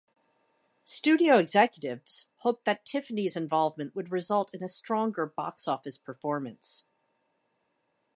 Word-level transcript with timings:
Studio 0.83 1.37
executives 1.37 2.29
hoped 2.37 2.65
that 2.65 2.83
Tiffany's 2.85 3.37
involvement 3.37 3.95
would 3.95 4.11
result 4.11 4.51
in 4.51 4.63
a 4.63 4.67
stronger 4.67 5.27
box 5.27 5.67
office 5.67 5.99
performance. 5.99 6.87